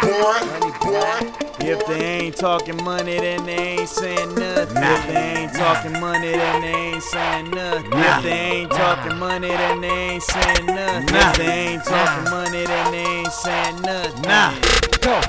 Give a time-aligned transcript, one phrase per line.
[0.00, 1.50] boy.
[1.62, 4.76] If they ain't talking money, then they ain't saying nothing.
[4.76, 7.92] If they ain't talking money, then they ain't saying nothing.
[7.92, 11.14] If they ain't talking money, then they ain't saying nothing.
[11.14, 14.22] If they ain't talking money, then they ain't saying nothing.
[14.22, 14.54] Nah.
[15.00, 15.20] Go,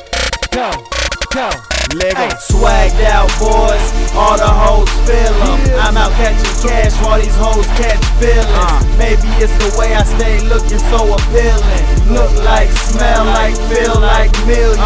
[0.51, 1.00] go,
[1.31, 1.49] go.
[1.95, 2.15] Lego.
[2.15, 3.83] Hey, swagged out boys,
[4.15, 5.59] all the hoes feel them.
[5.79, 8.47] I'm out catching cash while these hoes catch feelings.
[8.47, 8.79] Uh.
[8.97, 11.85] Maybe it's the way I stay looking so appealing.
[12.07, 14.80] Look like, smell like, feel like millions.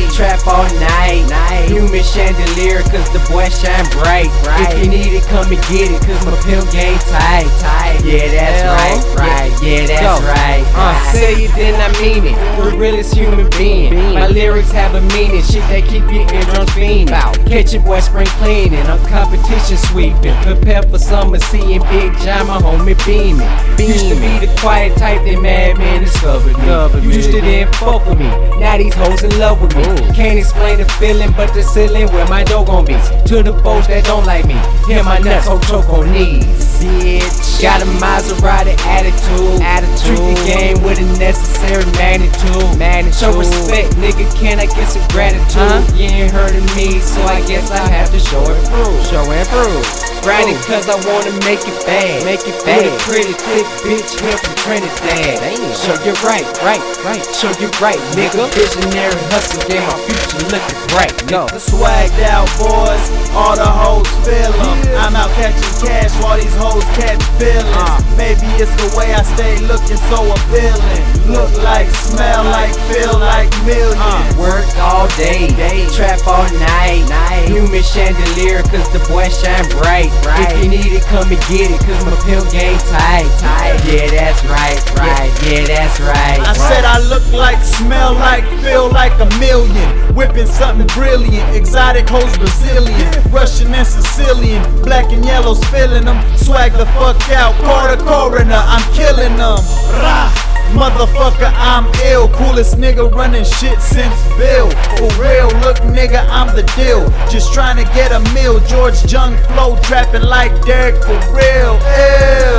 [0.00, 1.28] Work all day, day, trap all night.
[1.28, 1.68] night.
[1.68, 4.30] Human chandelier, cause the boy shine bright.
[4.46, 4.72] right.
[4.72, 7.48] If you need it, come and get it, cause my pimp game tight.
[7.60, 8.00] tight.
[8.04, 8.74] Yeah, that's Hell.
[8.74, 9.62] right, right.
[9.62, 10.26] Yeah, that's Go.
[10.26, 10.64] right.
[10.74, 12.36] Uh, say it, then I mean it.
[12.56, 13.94] The realest human being.
[14.14, 15.42] My lyrics have a meaning.
[15.42, 17.08] Shit that keep your eardrums fiending.
[17.46, 18.80] Catch your boy spring cleaning.
[18.86, 20.34] I'm competition sweeping.
[20.42, 23.44] Prepare for summer, seeing Big John, my homie beaming.
[23.78, 27.14] Used to be the quiet type that madman discovered me.
[27.14, 28.28] Used to then fuck with me.
[28.60, 29.89] Now these hoes in love with me.
[30.14, 32.94] Can't explain the feeling, but the ceiling where my dough gon' be.
[33.28, 36.69] To the folks that don't like me, hear my nuts, ho choke on knees.
[36.80, 39.60] Bitch, got a Maserati attitude.
[39.60, 40.16] attitude.
[40.16, 42.78] Treat the game with a necessary magnitude.
[42.80, 43.20] magnitude.
[43.20, 44.24] Show respect, nigga.
[44.40, 45.60] Can I get some gratitude.
[45.60, 45.84] Huh?
[45.92, 48.96] You ain't heard of me, so I guess I have to show and prove.
[49.04, 49.84] Show and prove.
[50.24, 52.24] Grinding cause I wanna make it bad.
[52.24, 52.84] Make it bad.
[52.84, 55.36] With a pretty thick bitch here from Trinidad.
[55.40, 55.76] Damn.
[55.76, 57.24] Show you right, right, right.
[57.36, 58.48] Show you right, nigga.
[58.56, 61.12] Visionary hustle, yeah, my future looking bright.
[61.28, 61.44] No.
[61.48, 63.04] The swagged out boys,
[63.36, 64.52] all the hoes feel.
[64.52, 65.04] Yeah.
[65.04, 65.99] I'm out catching cash
[66.30, 67.74] while these hoes catch feelings.
[67.74, 67.98] Uh.
[68.14, 71.02] Maybe it's the way I stay looking so appealing.
[71.26, 73.98] Look like, smell like, feel like millions.
[73.98, 74.38] Uh.
[74.38, 75.90] Work all day, day.
[75.90, 77.02] trap all night.
[77.10, 77.50] night.
[77.50, 80.14] Human chandelier, cause the boy shine bright.
[80.22, 80.54] right.
[80.54, 83.26] If you need it, come and get it, cause my pill game tight.
[83.42, 83.74] tight.
[83.90, 85.30] Yeah, that's right, right.
[85.42, 86.38] Yeah, that's right.
[86.38, 86.70] I right.
[86.70, 89.99] said I look like, smell like, feel like a million.
[90.20, 96.20] Whipping something brilliant, exotic hoes Brazilian, Russian and Sicilian, black and yellows filling them.
[96.36, 99.56] Swag the fuck out, the coroner, I'm killing them.
[99.96, 100.30] Rah.
[100.76, 102.28] Motherfucker, I'm ill.
[102.34, 104.68] Coolest nigga running shit since Bill.
[104.98, 107.08] For real, look, nigga, I'm the deal.
[107.30, 108.60] Just trying to get a meal.
[108.68, 111.80] George Jung flow, trapping like Derek for real.
[111.80, 112.49] Ill.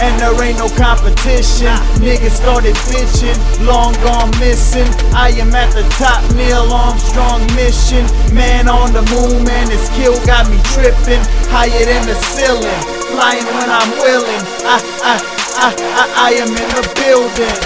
[0.00, 1.72] And there ain't no competition.
[2.00, 3.36] Niggas started bitching,
[3.68, 4.88] long gone missing.
[5.12, 8.08] I am at the top, Neil Armstrong mission.
[8.32, 11.20] Man on the moon, man, his kill got me tripping.
[11.52, 12.80] Higher than the ceiling,
[13.12, 14.42] flying when I'm willing.
[14.64, 15.14] I, I,
[15.60, 17.58] I, I, I am in the building.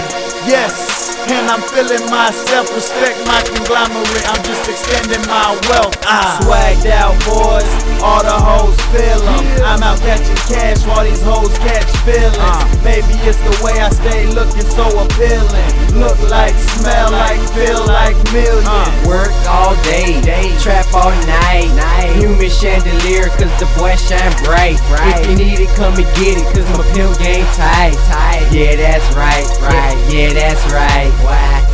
[0.43, 0.95] Yes.
[1.25, 4.29] And I'm feeling myself, respect my conglomerate.
[4.29, 5.97] I'm just extending my wealth.
[6.05, 7.65] I Swagged out boys,
[8.05, 9.41] all the hoes feel them.
[9.65, 12.37] I'm out catching cash while these hoes catch feelings.
[12.39, 12.63] Uh.
[12.83, 15.99] Maybe it's the way I stay looking so appealing.
[15.99, 18.67] Look like, smell like, feel like millions.
[18.67, 19.03] Uh.
[19.07, 21.71] Work all day, day, trap all night.
[21.75, 22.15] night.
[22.15, 24.79] Human chandelier, cause the boy shine bright.
[24.91, 25.19] Right.
[25.19, 27.95] If you need it, come and get it, cause my pimp game tight.
[28.07, 28.47] tight.
[28.51, 29.97] Yeah, that's right, right.
[30.11, 31.11] Yeah, that's right.
[31.23, 31.64] Why?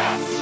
[0.00, 0.39] Podcast.